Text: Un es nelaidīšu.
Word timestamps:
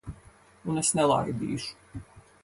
Un 0.71 0.81
es 0.81 0.89
nelaidīšu. 0.99 2.01